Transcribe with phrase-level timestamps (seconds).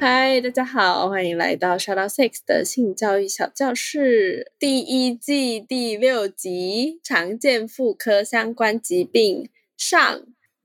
[0.00, 10.22] 嗨，大家好，欢迎来到 Shout Out Six 的性教育小教室第一季第六集：常见妇科相关疾病上。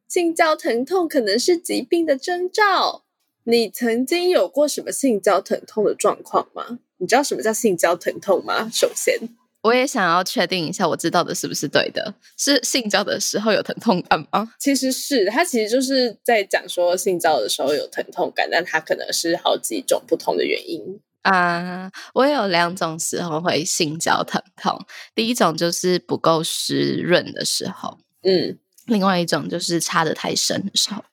[0.07, 3.03] 性交疼痛可能是疾病的征兆。
[3.43, 6.79] 你曾经有过什么性交疼痛的状况吗？
[6.99, 8.69] 你知道什么叫性交疼痛吗？
[8.71, 9.19] 首先。
[9.65, 12.13] 我也想要确定一下，我知道的是不是对的？
[12.37, 14.53] 是性交的时候有疼痛感吗？
[14.59, 21.91] 其实是，他其实就是在讲说性交的时候有疼痛感，但它可能是好几种不同的原因啊。
[22.13, 24.79] 我有两种时候会性交疼痛，
[25.15, 31.03] 第一种就是不够湿润的时候，嗯，另外一种就是插的太深的时候。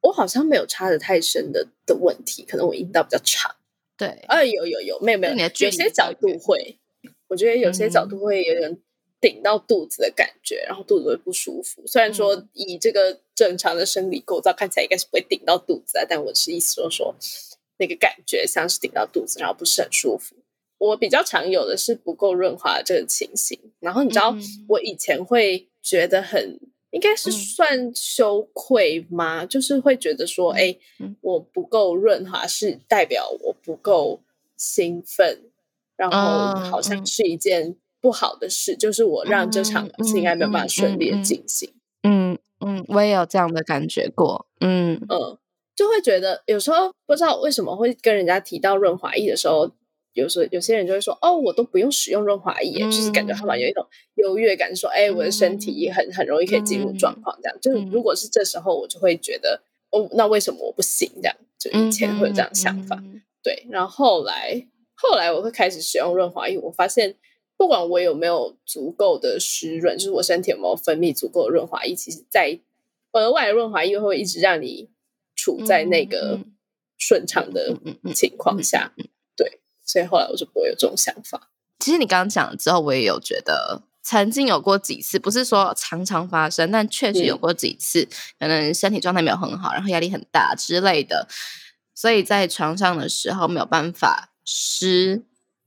[0.00, 3.54] 我好像没有插的太深的的问题，可能我阴道比较长。
[3.98, 6.78] 对，哎，有有有，没有没有，有些角度会。
[7.30, 8.76] 我觉得有些角度会有点
[9.20, 11.86] 顶到肚子的感觉，然后肚子会不舒服。
[11.86, 17.14] 虽然说以这个正常的生理构造看起来应该是不会顶到肚子啊，但我是意思说说
[17.78, 20.34] 那个感觉像是顶到肚子，然后不是很舒服。
[20.78, 23.58] 我比较常有的是不够润滑这个情形。
[23.78, 24.34] 然后你知道
[24.68, 26.58] 我以前会觉得很
[26.90, 29.46] 应该是算羞愧吗？
[29.46, 30.76] 就是会觉得说，哎，
[31.20, 34.20] 我不够润滑是代表我不够
[34.56, 35.49] 兴奋。
[36.00, 41.74] 然后好像是一件不好的事，就是我让这场应该没有办法顺利的进行。
[42.02, 44.46] 嗯嗯，我也有这样的感觉过。
[44.60, 45.36] 嗯嗯，
[45.76, 49.70] 就会觉得有时候不知道为什么会跟人家提到润滑液的时候，
[50.14, 61.10] 有时候有些人就会说：“哦，我都不用使用润滑液，就是感觉他们有一种优越感，说哎，我的身体很很容易可以进入状况。”这样就是如果是这时候，我就会觉得哦，那为什么我不行？
[61.22, 62.98] 这样就以前会有这样想法。
[63.42, 64.66] 对，然后后来。
[65.02, 67.16] 后来我会开始使用润滑液，我发现
[67.56, 72.60] 不管我有没有足够的湿润，就是我身体有没有分泌足够的润滑液，其实在
[73.12, 74.90] 额外的润滑液会一直让你
[75.34, 76.40] 处在那个
[76.98, 77.74] 顺畅的
[78.14, 78.92] 情况下。
[79.34, 81.50] 对，所以后来我就不会有这种想法。
[81.78, 88.06] 其实你刚刚讲了之后，我也有觉得曾经有过几次，不是说常常发生，但确实有过几次，
[88.38, 91.26] 可能身体状态没有很好，然后压力很大之类的，
[91.94, 94.29] 所以在床上的时候没有办法。
[94.44, 95.22] 湿，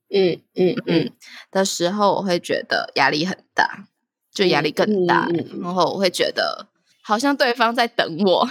[0.10, 1.12] 嗯嗯嗯
[1.52, 3.88] 的时候，我会觉得压力很大，
[4.34, 5.28] 就压力更大。
[5.62, 6.68] 然后我会觉得
[7.04, 8.50] 好像对方在等我，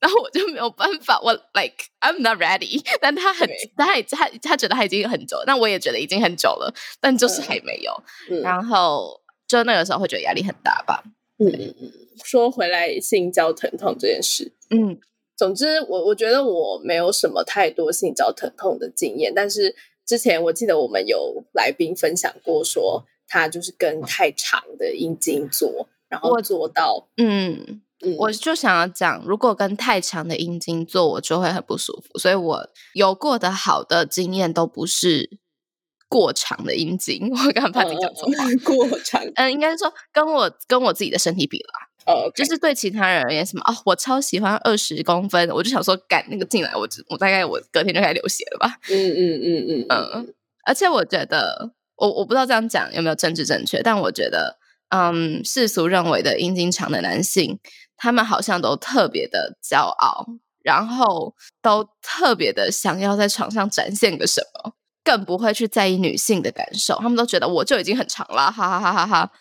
[0.00, 1.20] 然后我就没有办法。
[1.22, 8.02] 我 like I'm not ready， 但他很，他他他觉得他已经很久，但我也觉得已经很久了，但就是还没有。
[8.42, 11.02] 然后就那个时候会觉得压力很大吧。
[11.38, 11.92] 嗯嗯嗯。
[12.24, 15.00] 说回来，性交疼痛这件事，嗯。
[15.40, 19.74] 总之，我我觉得我没有什么太多性交疼痛的经验，但是
[20.04, 27.80] 之前我记得我们有来宾分享过，说他就是跟太长的阴茎做，然后做到，嗯，
[28.18, 35.38] 我就想要讲，如果跟太长的阴茎做，我就会很不舒服，所以我有过的好的经验都不是
[36.10, 41.89] 过长的阴茎， 我刚刚怕自己讲错话，过长，嗯，应该是说跟我跟我自己的身体比了。
[42.06, 48.78] 哦，就是对其他人而言，什么哦，我超喜欢二十公分，我就想说赶那个进来，我我大概我隔天就开始流血了吧。
[48.90, 50.34] 嗯嗯嗯嗯嗯。
[50.64, 57.58] 而且我觉得，我我不知道这样讲有没有政治正确，但我觉得，嗯，世俗认为的阴茎长的男性，
[57.96, 60.26] 他们好像都特别的骄傲，
[60.62, 69.32] 然后都特别的想要在床上展现个什么，更不会去在意女性的感受，他们都觉得我就已经很长了，哈哈哈哈哈。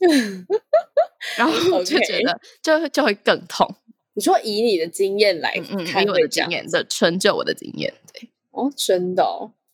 [1.36, 3.68] 然后我就觉得，就就会更痛。
[4.14, 9.24] 你说以你的经验来，嗯，以我的经验的纯就我的经验，对哦，真的，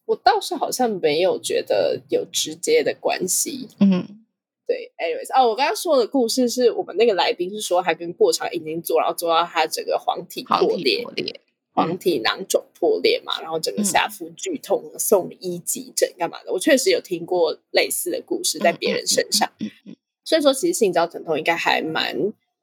[0.05, 3.69] 我倒是好像没有觉得有直接的关系。
[3.81, 4.25] 嗯，
[4.67, 11.05] 对，anyways，哦，我刚刚说的故事是我们那个来宾是说，他跟过长已经做，然后做到他整个黄体破裂，
[11.73, 16.53] 黄体囊肿破裂嘛，然后整个下腹剧痛，送医急诊干嘛的？
[16.53, 19.51] 我确实有听过类似的故事在别人身上。
[20.27, 22.15] 所以说，其实性交疼痛应该还蛮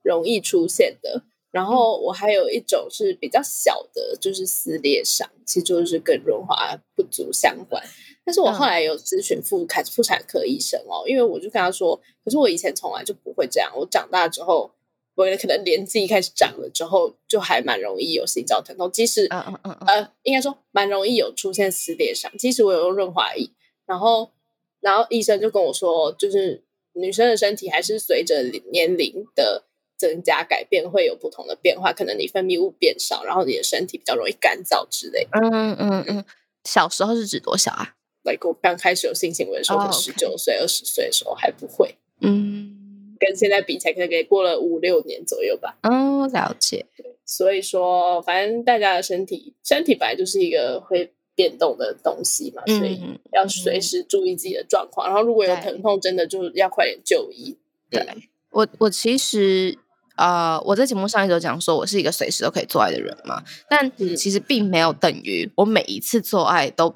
[0.04, 1.24] 容易出现的。
[1.50, 7.82] 然后我还有一种是比较小的，就是撕裂伤，其实就是跟润滑不足相关。
[8.26, 11.96] 但是我后来有咨询妇产妇产科医生哦，因为我就跟他说，
[12.26, 14.72] 可是我以前从来就不会这样，我长大之后
[15.14, 18.92] 我可能年纪开始长了之后，就还蛮容易有性交疼痛。
[18.92, 22.32] 即使嗯嗯嗯呃，应该说蛮容易有出现撕裂伤。
[22.36, 23.52] 即使我有用润滑液，
[23.86, 24.32] 然后
[24.80, 26.64] 然后医生就跟我说，就是
[26.94, 28.42] 女生的身体还是随着
[28.72, 29.66] 年龄的
[29.98, 31.94] 增加改变会有不同的变化。
[31.94, 35.40] 可能你分泌物变少，然后你的身体比较容易干燥之类的。
[35.42, 36.26] 嗯嗯嗯，
[36.64, 41.96] 小时候是指多小啊？like 我刚开始有性行为的时候，十九岁、二十岁的时候还不会。
[42.22, 42.80] 嗯。
[43.20, 45.78] 跟现在比起来，可能也过了五六年左右吧。
[45.84, 46.86] 嗯，了解。
[47.26, 53.02] 所以说，反正大家的身体，身体本来就是一个会变动的东西嘛，所以
[53.32, 55.08] 要随时注意自己的状况。
[55.08, 57.58] 然后，如果有疼痛，真的就要快点就医。
[57.90, 58.08] 对
[58.52, 59.78] 我，我其实
[60.16, 66.96] 呃，我在节目上一直讲说，我是一个随时都可以做爱的人嘛，但其实并没有等于我每一次做爱都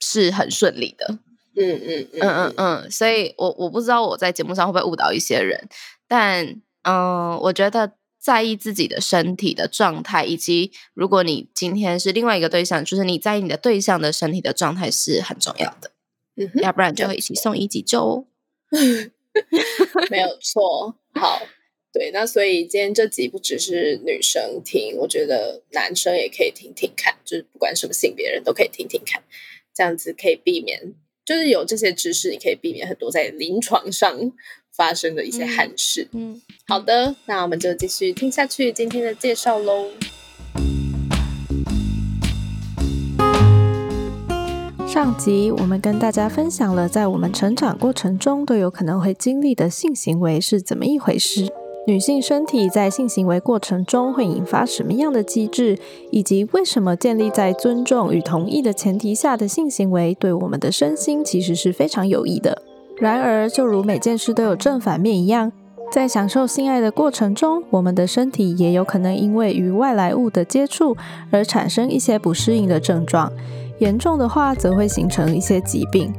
[0.00, 1.18] 是很顺利的。
[1.56, 5.68] 嗯嗯嗯嗯嗯，所以我我不知道我在节目上会不会误导一些人，
[6.08, 15.90] 但嗯，我觉得在意自己的身体的状态，以及如果你今天是另外一个对象，就是你在意你的对象的身体的状态是很重要的，
[16.36, 18.26] 嗯，要不然就会一起送一急救哦。
[20.10, 21.40] 没有错，好，
[21.92, 29.22] 对，那所以今天这集不只是女生听，我觉得男生也可以听听看，就是不管什么性别人都可以听听看，
[29.74, 30.94] 这样子可以避免。
[31.30, 34.32] 就是有这些知识，你可以避免很多在临床上
[34.72, 36.08] 发生的一些憾事。
[36.10, 39.90] 嗯，好的，那我们就继续听下去今天的介绍喽。
[44.88, 51.52] 上集我们跟大家分享了，在我们成长过程中都有可能会经历的性行为是怎么一回事。
[51.86, 55.78] 女性身体在性行为过程中会引发什么样的机制，
[56.10, 62.62] 以及为什么建立在尊重与同意的前提下的性行为对我们的身心其实是非常有益的。
[62.98, 65.50] 然而，就如每件事都有正反面一样，
[65.90, 70.94] 在享受性爱的过程中，我们的身体也有可能因为与外来物的接触
[71.30, 73.32] 而产生一些不适应的症状，
[73.78, 76.12] 严重的话则会形成一些疾病。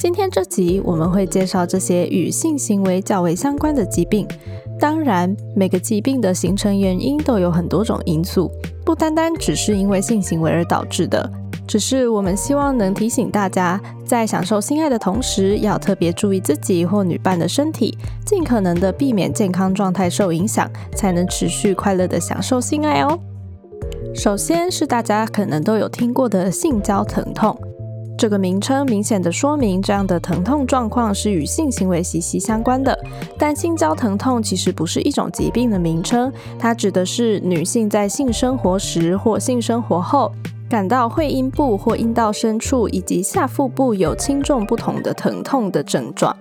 [0.00, 4.26] 今天这集我们会介绍这些与性行为较为相关的疾病。
[4.78, 8.50] 当然，每个疾病的形成原因都有很多种因素，
[8.84, 11.30] 不单单只是因为性行为而导致的。
[11.66, 23.18] 只是我们希望能提醒大家，在享受性爱的同时，要特别注意自己或女伴的身体，尽可能的避免健康状态受影响，才能持续快乐的享受性爱哦。
[24.14, 27.56] 首先是大家可能都有听过的性交疼痛。
[28.16, 32.98] 这个名称明显的说明，这样的疼痛状况是与性行为息息相关的。
[33.38, 40.32] 但性交疼痛其实不是一种疾病的名称，它指的是女性在性生活时或性生活后，
[40.70, 46.34] 感到会阴部或阴道深处以及下腹部有轻重不同的疼痛的症状。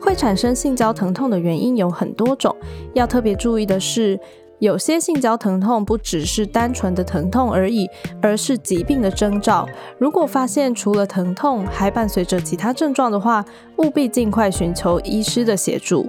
[0.00, 2.56] 会产生性交疼痛的原因有很多种，
[2.94, 4.18] 要特别注意的是。
[4.60, 7.88] 有些性交疼痛不只是单纯的疼痛而已，
[8.20, 9.68] 而是疾病的征兆。
[9.98, 13.44] 如果发现除了疼痛还伴随着其他症状的话，
[13.76, 16.08] 务必尽快寻求医师的协助。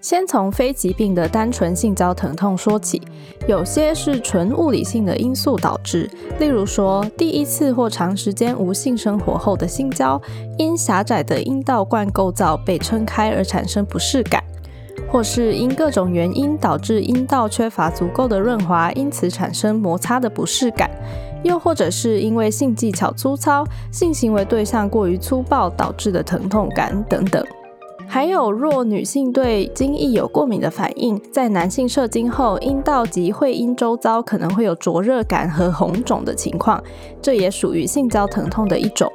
[0.00, 3.02] 先从非疾病的单纯性交疼痛说起，
[3.48, 6.08] 有些是纯物理性的因素导致，
[6.38, 10.20] 例如说第一次或长时间无性生活后的性交，
[10.58, 14.40] 因狭窄的阴道冠构造被撑开而产生不适感。
[15.08, 20.88] 或是因各种原因导致阴道缺乏足够的润滑，因此产生摩擦的不适感；
[21.42, 27.44] 又或者是因为性技巧粗糙、性行为对象过于粗暴导致的疼痛感等等。
[28.08, 36.80] 还有，若女性对精液有过敏的反应，在男性射精后，阴道及会阴周遭可能会有灼热感和红肿的情况，
[37.20, 39.10] 这也属于性交疼痛的一种。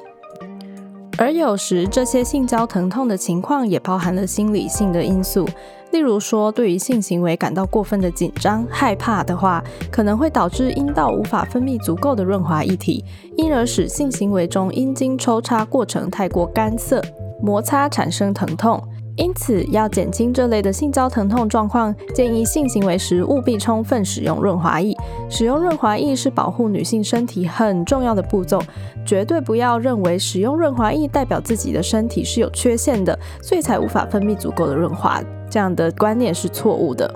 [1.21, 5.47] 而有时，这些性交疼痛的情况也包含了心理性的因素。
[5.91, 13.05] 例如说，对于性行为感到过分的紧张、害怕的话，可能会导致阴道无法分泌足够的润滑液体，
[13.37, 16.99] 因而使性行为中阴茎抽插过程太过干涩，
[17.39, 18.81] 摩擦产生疼痛。
[19.18, 24.96] 因此，要减轻这类的性交疼痛状况，建议性行为时务必充分使用润滑液。
[25.30, 28.60] 使用润滑液是保护女性身体很重要的步骤，
[29.06, 35.22] 绝对不要认为使用润滑液代表自己的身体是有缺陷的，所以才无法分泌足够的润滑。
[35.50, 37.13] 这样的观念是错误的。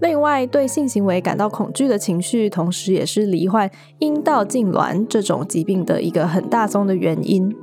[0.00, 7.54] 另外，对性行为感到恐惧的情绪，同时也是罹患阴道痉挛这种疾病的一个很大宗的原因。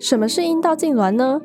[0.00, 1.40] 什么是阴道痉挛呢？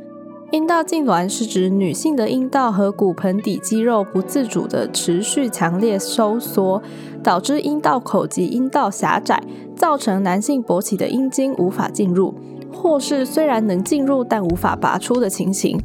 [0.51, 6.81] 阴道痉挛是指女性的阴道和骨盆底肌肉不自主的持续强烈收缩，
[7.23, 9.41] 导致阴道口及阴道狭窄，
[9.77, 12.35] 造成男性勃起的阴茎无法进入，
[12.69, 15.79] 或是虽然能进入但无法拔出的情形。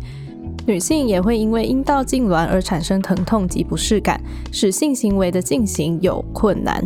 [0.66, 4.20] 女性也会因为阴道痉挛而产生疼痛及不适感，
[4.50, 6.82] 使性行为的进行有困难。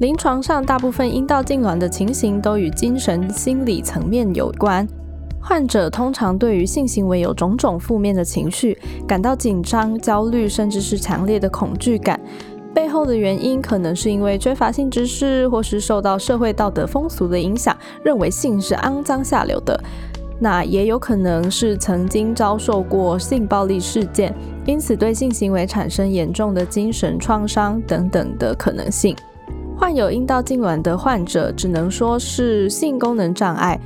[0.00, 4.88] 临床上，大部分阴道痉挛的情形都与精神心理层面有关。
[5.42, 12.18] 患者通常对于性行为有种种负面的情绪，感到紧张、焦虑，甚至是强烈的恐惧感。
[12.72, 19.78] 背后的原因可能是因为缺乏性知识，或是受到社会道德风俗的影响，认为性是肮脏下流的。
[20.40, 24.34] 那也有可能是曾经遭受过性暴力事件，
[24.64, 29.14] 因此对性行为产生严重的精神创伤等等的可能性。
[29.76, 33.78] 患有阴道痉挛的患者只能说是性功能障碍，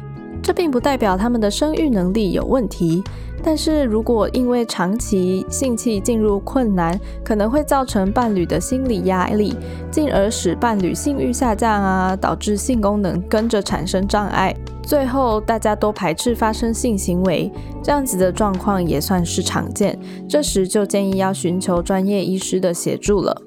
[0.47, 3.03] 这并不代表他们的生育能力有问题。
[3.43, 9.57] 但是如果因为长期性器进入困难，可能会造成伴侣的心理压力，
[9.91, 17.51] 进而使伴侣性欲下降啊，导致性功能跟着产生障碍，最后大家都排斥发生性行为，
[17.83, 19.99] 这样子的状况也算是常见。
[20.29, 23.43] 这时就建议要寻求专业医师的协助了。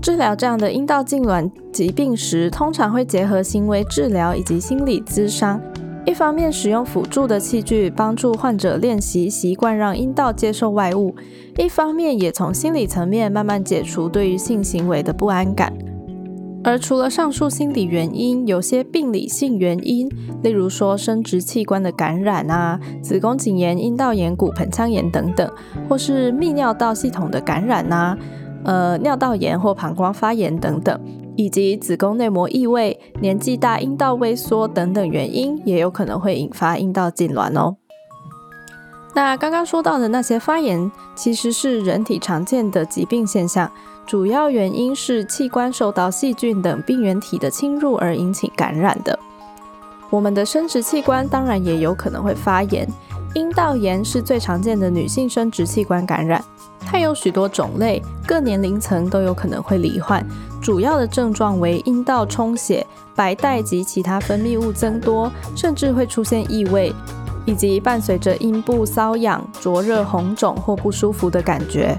[0.00, 5.60] 治疗这样的阴道痉挛疾病时，通常会结合行为治疗以及心理咨商。
[6.06, 11.14] 一方面使用辅助的器具帮助患者练习习惯让阴道接受外物，
[11.58, 15.72] 一方面也从心理层面慢慢解除对于性行为的不安感。
[16.62, 20.08] 而除了上述心理原因，有些病理性原因，
[20.42, 25.48] 例如说生殖器官的感染啊、子宫颈炎、阴道炎、骨盆腔炎等等，
[25.88, 28.16] 或是泌尿道系统的感染啊。
[28.64, 31.00] 呃，尿道炎或膀胱发炎等等，
[31.36, 37.76] 以及子宫内膜异位、年纪大阴道萎缩等等原因，也有可能会引发阴道痉挛哦。
[39.14, 43.70] 那刚刚说到的那些发炎，其实是人体常见的疾病现象，
[44.06, 49.18] 主要原因是器官受到细菌等病原体的侵入而引起感染的。
[50.10, 52.86] 我们的生殖器官当然也有可能会发炎，
[53.34, 56.44] 阴道炎是最常见的女性生殖器官感染。
[56.86, 60.24] 它有许多种类，各年龄层都有可能会罹患。
[60.62, 66.92] 主要的症状为阴道充血、白带及其他分泌物增多，甚至会出现异味，
[67.44, 71.96] 以及伴随着阴部瘙痒、灼热、红肿或不舒服的感觉。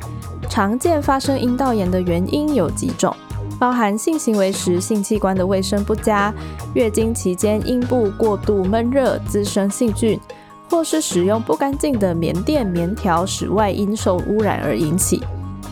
[0.50, 3.16] 常见发生阴道炎的原因有几种，
[3.60, 6.34] 包含性行为时性器官的卫生不佳、
[6.74, 10.20] 月经期间阴部过度闷热滋生细菌。
[10.70, 15.22] 或是使用不干净的棉垫、棉条，使外阴受污染而引起。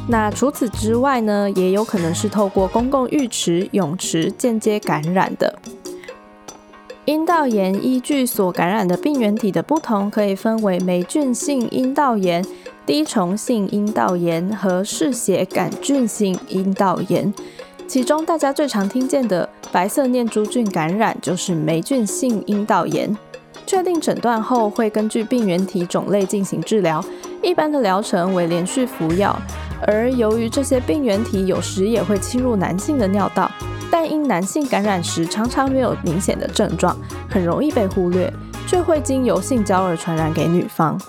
[0.07, 5.57] 那除此之外呢，也有可能是透过公共浴池、泳池间接感染的。
[7.05, 12.43] 阴道炎依据所感染的病原体的不同，可以分为霉菌性阴道炎、
[12.85, 17.31] 滴虫性阴道炎和嗜血杆菌性阴道炎。
[17.87, 23.15] 其中大家最常听见的白色念珠菌感染，就是霉菌性阴道炎。
[23.65, 27.03] 确定诊断后，会根据病原体种类进行治疗。
[27.41, 29.36] 一般的疗程为连续服药。
[29.88, 33.51] 而由于这些病原体有时也会侵入男性的尿道，
[33.91, 36.95] 但因男性感染时常常没有明显的症状，
[37.29, 38.31] 很容易被忽略，
[38.67, 41.00] 却会经由性交而传染给女方。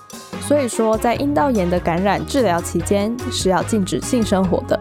[0.41, 4.79] 所以说，在阴道炎的感染治疗期间是要禁止性生活的。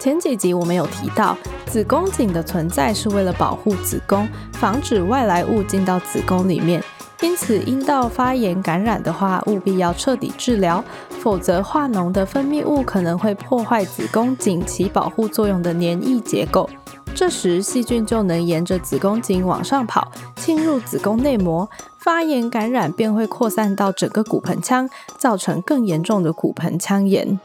[0.00, 1.36] 前几集我们有提到。
[1.66, 6.82] 子宫颈的存在是为了保护子宫，防止外来物进到子宫里面。
[7.20, 10.82] 因此，阴道发炎感染的话，务必要彻底治疗，
[11.20, 16.68] 否则化脓的分泌物可能会破坏子宫颈起保护作用的黏液结构。
[17.14, 27.38] 这时，细菌就能沿着子宫颈往上跑，侵入子宫内膜，发炎感染便会扩散到整个骨盆腔，造成更严重的骨盆腔炎。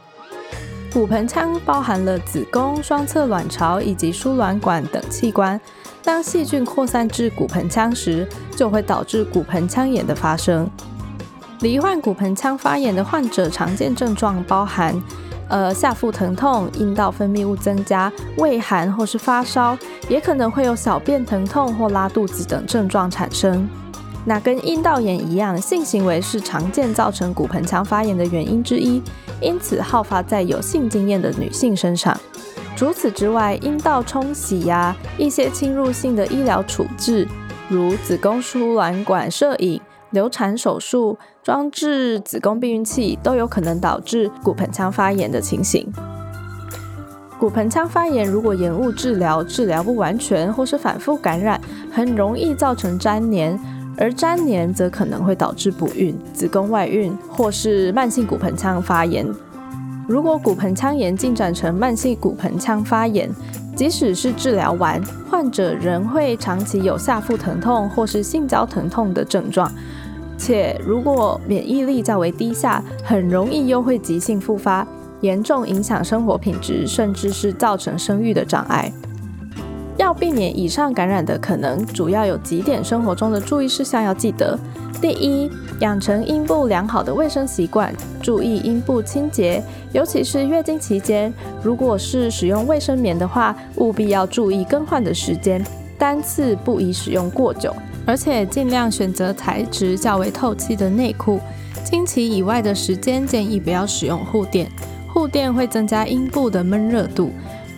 [0.95, 5.59] 骨盆腔包含了子宫、双侧卵巢以及输卵管等器官。
[6.01, 8.25] 当细菌扩散至骨盆腔时，
[8.55, 10.65] 就会导致骨盆腔炎的发生。
[11.59, 14.95] 罹患骨盆腔发炎的患者，常见症状包含
[15.49, 23.67] 呃下腹疼痛、阴道分泌物增加、畏寒或是发烧，也可能会有小便疼痛或拉肚子等症状产生。
[24.27, 29.01] 那跟阴道炎一样，性行为是常见造成骨盆腔发炎的原因之一。
[29.39, 32.17] 因此，好发在有性经验的女性身上。
[32.75, 37.27] 除此之外，阴道冲洗呀，一些侵入性的医疗处置，
[37.69, 39.79] 如子宫输卵管摄影、
[40.09, 45.87] 流产手术、装置子宫避孕器，都有可能导致骨盆腔发炎的情形。
[47.37, 53.74] 骨盆腔发炎如果延误治疗，治疗不完全，或是反复感染，很容易造成粘连。
[53.97, 59.27] 而粘连则可能会导致不孕、子宫外孕或是慢性骨盆腔发炎。
[60.07, 63.29] 如果骨盆腔炎进展成慢性骨盆腔发炎，
[63.75, 69.71] 即使是治疗完，患者仍会长期有下腹疼痛或是性交疼痛的症状。
[70.37, 74.85] 且如果免疫力较为低下，很容易又会急性复发，
[75.21, 78.91] 严重影响生活品质，甚至是造成生育的障碍。
[79.97, 84.57] 要避免以上感染的可能，主要有几点生活中的注意事项要记得。
[85.01, 85.49] 第一，
[85.79, 89.61] 养成阴部良好的卫生习惯，注意阴部清洁，
[89.93, 95.63] 尤其是月经期间，如果是使用卫生棉的话，务必要注意更换的时间，
[95.97, 97.73] 单次不宜使用过久，
[98.05, 101.39] 而且尽量选择材质较为透气的内裤。
[101.83, 104.69] 经期以外的时间，建议不要使用护垫，
[105.07, 107.31] 护垫会增加阴部的闷热度。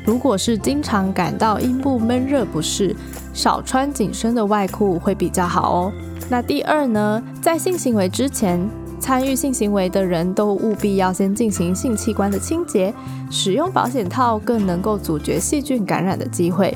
[0.08, 2.96] 如果是经常感到阴部闷热不适，
[3.34, 5.92] 少穿紧身的外裤会比较好哦。
[6.30, 8.58] 那第二呢，在性行为之前，
[9.02, 12.94] 参与性行为的人都务必要先进行性器官的清洁，
[13.30, 16.74] 使用保险套更能够阻绝细菌感染的机会。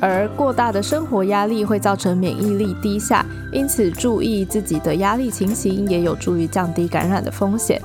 [0.00, 7.82] 而过大的生活压力会造成免疫力低下，因此注意自己的压力情形，也有助于降低感染的风险。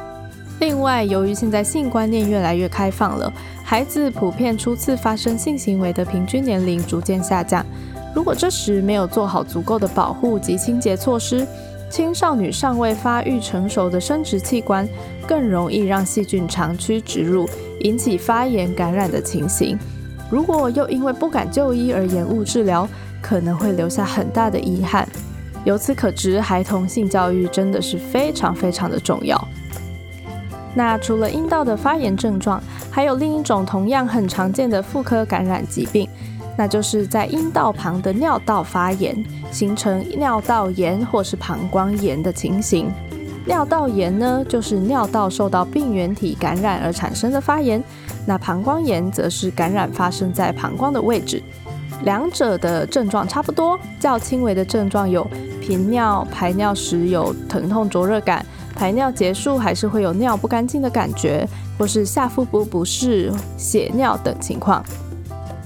[0.60, 3.32] 另外，由于现在性观念越来越开放了，
[3.64, 7.66] 孩子普遍初次发生性行为的平均年龄逐渐下降。
[8.14, 11.48] 如果这时没有做好足够的保护及清洁措施，
[11.90, 14.88] 青少年尚未发育成熟的生殖器官
[15.26, 17.48] 更容易让细菌长驱直入，
[17.80, 19.80] 引起发炎感染的情形。
[20.30, 22.88] 如果又因为不敢就医而延误治疗，
[23.22, 25.08] 可能会留下很大的遗憾。
[25.64, 29.48] 由此可知，孩童性教育真的是非常非常的重要。
[30.76, 32.62] 那除了阴道的发炎症状，
[32.92, 36.08] 还有另一种同样很常见的妇科感染疾病，
[36.58, 42.92] 那就是在阴道旁的尿道发炎，形成尿道炎或是膀胱炎的情形。
[43.46, 47.82] 尿道炎呢，就是尿道受到病原体感染而产生的发炎；
[48.28, 51.42] 那膀胱炎则是感染发生在膀胱的位置。
[52.04, 55.28] 两者的症状差不多，较轻微的症状有
[55.60, 58.46] 频尿、排尿时有疼痛灼热感。
[58.80, 61.46] 排尿结束还是会有尿不干净的感觉，
[61.78, 64.82] 或是下腹部不适、血尿等情况。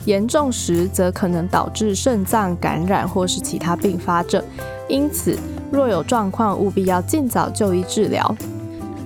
[0.05, 4.43] 严重时则可能导致肾脏感染或是其他并发症。
[4.89, 5.37] 因此，
[5.71, 8.35] 若有状况，务必要尽早就医治疗。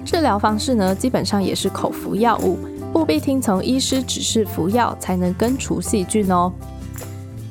[0.05, 2.57] 治疗方式呢，基本上也是口服药物，
[2.93, 6.49] 务必听从医师指示服药，才能根除细菌哦。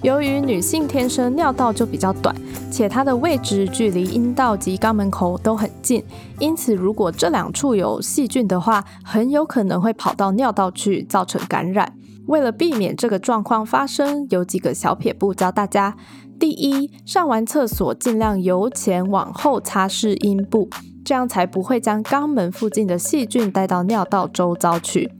[0.06, 2.32] 由于女性天生尿道就比较短，
[2.70, 6.00] 且它的位置距离阴道及肛门口都很近，
[6.38, 11.92] 因此如果这两处有细菌的话，很有可能会跑到尿道去造成感染。
[12.28, 15.96] 为了避免这个状况发生，有几个小撇步教大家：
[16.38, 20.70] 第一，上完厕所尽量由前往后擦拭阴部，
[21.04, 25.10] 这样才不会将肛门附近的细菌带到尿道周遭去。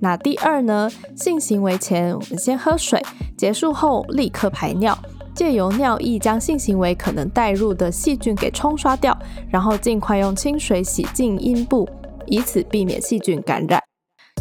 [0.00, 0.88] 那第二呢？
[1.16, 3.02] 性行为前我们先喝水，
[3.36, 4.96] 结束后立刻排尿，
[5.34, 9.16] 借由尿液将性行为可能带入的细菌给冲刷掉，
[9.50, 11.88] 然后尽快用清水洗净阴部，
[12.26, 13.82] 以此避免细菌感染。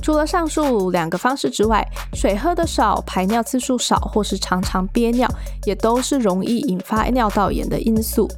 [0.04, 5.28] 除了上述两个方式之外，水喝的少、排尿次数少或是常常憋尿，
[5.66, 8.30] 也都是容易引发尿道炎的因素。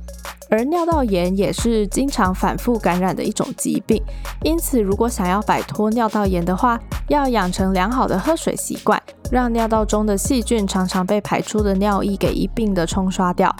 [0.50, 4.02] 而尿道炎也是经常反复感染的一种疾病，
[4.44, 13.56] 因此如果想要摆脱尿道炎的话，要养成良好的喝水习惯，让尿道中的细菌常常被排出的尿液给一并的冲刷掉。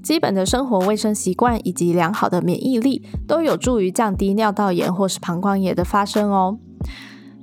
[0.00, 6.58] 基本的生活卫生习惯以及良好的免疫力，都有助于降低尿道炎或是膀胱炎的发生哦。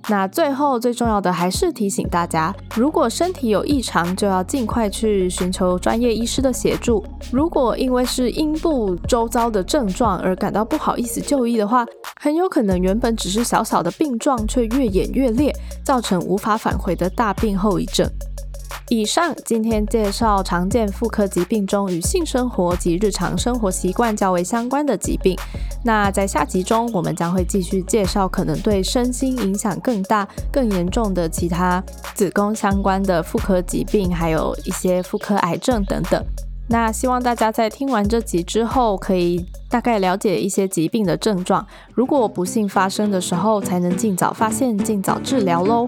[0.08, 7.04] 那最后最重要的还是提醒大家，如果身体有异常，就要尽快去寻求专业医师的协助。
[7.32, 11.84] 如果因为是阴部周遭的症状而感到不好意思就医的话，
[12.22, 15.52] 很有可能原本只是小小的病状，却越演越烈，
[15.84, 18.08] 造成无法返回的大病后遗症。
[18.90, 25.36] 以上今天介绍常见妇科疾病中与性生活及日常生活习惯较为相关的疾病。
[25.84, 31.84] 那在下集中，我们将会继续介绍可能对身心影响更大、更严重的其他
[32.14, 36.24] 子宫相关的妇科疾病，还有一些妇科癌症等等。
[36.68, 45.88] 那希望大家在听完这集之后，可以大概了解一些疾病的症状，如果不幸发生的时候，才能尽早发现、尽早治疗喽。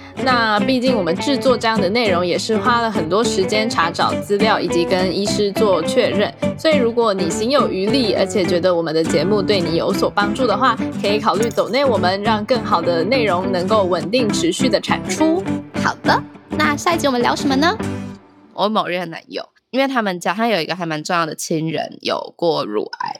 [0.23, 6.31] 那毕竟我们制作这样的内容也是花了很多时间查找资料，以及跟医师做确认。
[6.57, 15.43] 所以如果你心有余力，而且觉得我们的节目对你有所帮助的话，可以考虑走内我们，让更好的内容能够稳定持续的产出。
[15.81, 16.21] 好的，
[16.51, 17.75] 那下一集我们聊什么呢？
[18.53, 23.15] 我某任男友，因为他们家他有一个还蛮重要的亲人有过乳癌。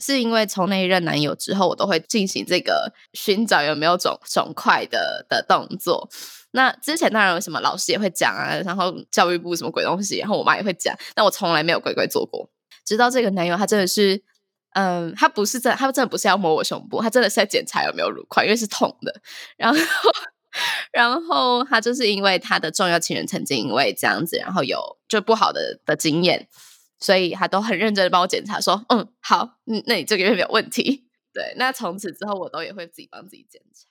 [0.00, 6.08] 是因为从那一任男友之后，我都会进行这个寻找有没有肿肿块的的动作。
[6.52, 12.50] 那之前当然有什么老师也会讲啊，然后教育部什么鬼东西，然后我妈也会讲，但我从来没有乖乖做过。
[12.84, 14.20] 直到这个男友，他真的是，
[14.72, 19.20] 嗯，他不是真，他真的不是要摸我胸部，他真的是在检查有没有乳块，因为是痛的。
[19.56, 19.78] 然后，
[20.92, 26.48] 然后他就是因为他的重要亲人曾经因为这样子，然后有就不好的的经验。
[27.00, 31.08] 所以他都很认真的帮我检查，说，嗯，好，嗯，那你这个月没有问题。
[31.32, 33.89] 对，那从此之后我都也会自己帮自己检查。